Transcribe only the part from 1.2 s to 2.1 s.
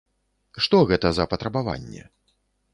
патрабаванне?